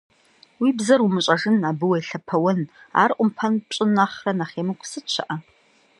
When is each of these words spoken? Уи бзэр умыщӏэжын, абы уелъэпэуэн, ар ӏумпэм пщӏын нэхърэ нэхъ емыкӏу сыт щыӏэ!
Уи 0.61 0.69
бзэр 0.77 1.01
умыщӏэжын, 1.05 1.57
абы 1.69 1.85
уелъэпэуэн, 1.87 2.61
ар 3.01 3.11
ӏумпэм 3.15 3.53
пщӏын 3.67 3.91
нэхърэ 3.95 4.31
нэхъ 4.37 4.55
емыкӏу 4.61 4.89
сыт 4.91 5.05
щыӏэ! 5.13 5.35